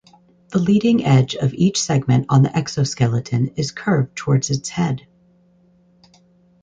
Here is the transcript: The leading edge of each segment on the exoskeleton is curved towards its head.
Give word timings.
The 0.49 0.57
leading 0.57 1.05
edge 1.05 1.35
of 1.35 1.53
each 1.53 1.79
segment 1.79 2.25
on 2.29 2.41
the 2.41 2.57
exoskeleton 2.57 3.49
is 3.49 3.69
curved 3.69 4.15
towards 4.15 4.49
its 4.49 4.67
head. 4.69 5.05